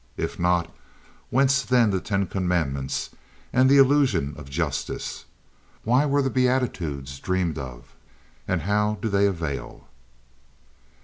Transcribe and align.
If 0.17 0.39
not, 0.39 0.73
whence 1.29 1.61
then 1.61 1.91
the 1.91 1.99
Ten 2.01 2.25
Commandments 2.25 3.11
and 3.53 3.69
the 3.69 3.77
illusion 3.77 4.33
of 4.35 4.49
justice? 4.49 5.25
Why 5.83 6.07
were 6.07 6.23
the 6.23 6.31
Beatitudes 6.31 7.19
dreamed 7.19 7.59
of 7.59 7.93
and 8.47 8.61
how 8.63 8.97
do 8.99 9.09
they 9.09 9.27
avail? 9.27 9.87